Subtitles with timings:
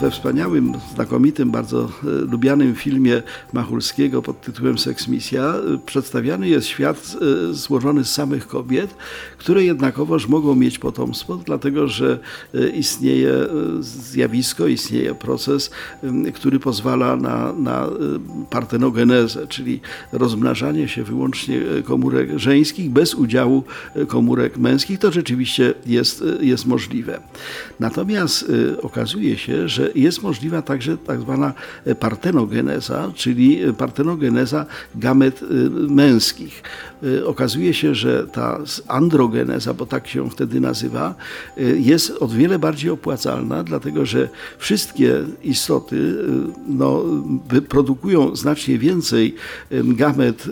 [0.00, 3.22] We wspaniałym, znakomitym, bardzo e, lubianym filmie
[3.52, 7.16] Machulskiego pod tytułem Seks Misja e, przedstawiany jest świat
[7.50, 8.94] e, złożony z samych kobiet,
[9.38, 12.18] które jednakowoż mogą mieć potomstwo, dlatego że
[12.74, 13.32] istnieje
[13.80, 15.70] zjawisko, istnieje proces,
[16.34, 17.88] który pozwala na, na
[18.50, 19.80] partenogenezę, czyli
[20.12, 23.64] rozmnażanie się wyłącznie komórek żeńskich bez udziału
[24.08, 24.98] komórek męskich.
[24.98, 27.20] To rzeczywiście jest, jest możliwe.
[27.80, 31.52] Natomiast okazuje się, że jest możliwa także tak zwana
[32.00, 35.46] partenogeneza, czyli partenogeneza gamet y,
[35.88, 36.62] męskich.
[37.26, 38.58] Okazuje się, że ta
[38.88, 41.14] androgeneza, bo tak się wtedy nazywa,
[41.76, 46.14] jest o wiele bardziej opłacalna, dlatego że wszystkie istoty
[46.66, 47.04] no,
[47.68, 49.34] produkują znacznie więcej
[49.70, 50.44] gamet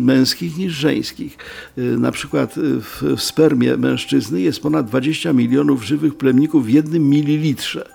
[0.00, 1.36] męskich niż żeńskich.
[1.76, 7.88] Na przykład w spermie mężczyzny jest ponad 20 milionów żywych plemników w jednym mililitrze.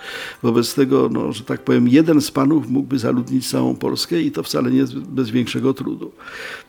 [0.43, 4.43] Wobec tego, no, że tak powiem, jeden z panów mógłby zaludnić całą Polskę i to
[4.43, 6.11] wcale nie bez większego trudu.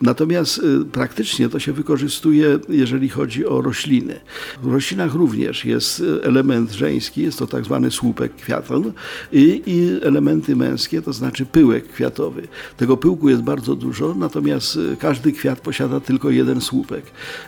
[0.01, 4.21] Natomiast y, praktycznie to się wykorzystuje, jeżeli chodzi o rośliny.
[4.63, 8.93] W roślinach również jest y, element żeński, jest to tak zwany słupek kwiaton
[9.33, 12.49] i, i elementy męskie, to znaczy pyłek kwiatowy.
[12.77, 17.05] Tego pyłku jest bardzo dużo, natomiast y, każdy kwiat posiada tylko jeden słupek.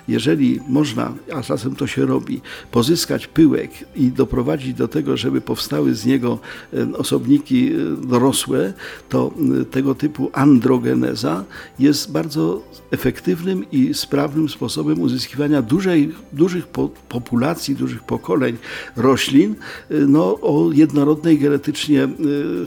[0.08, 5.83] Jeżeli można, a czasem to się robi, pozyskać pyłek i doprowadzić do tego, żeby powstały
[5.84, 6.38] powstały z niego
[6.72, 8.72] e, osobniki e, dorosłe,
[9.08, 11.44] to e, tego typu androgeneza
[11.78, 18.56] jest bardzo efektywnym i sprawnym sposobem uzyskiwania dużej, dużych po, populacji, dużych pokoleń
[18.96, 19.54] roślin
[19.90, 22.08] no, o jednorodnej genetycznie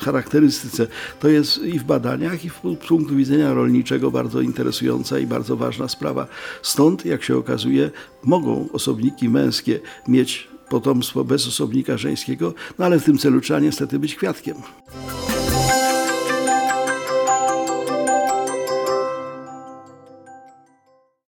[0.02, 0.88] charakterystyce.
[1.20, 5.88] To jest i w badaniach, i w punktu widzenia rolniczego bardzo interesująca i bardzo ważna
[5.88, 6.28] sprawa.
[6.62, 7.92] Stąd, jak się okazuje,
[8.24, 14.00] mogą osobniki męskie mieć potomstwo bez osobnika żeńskiego, no ale w tym celu trzeba niestety
[14.00, 14.56] być kwiatkiem.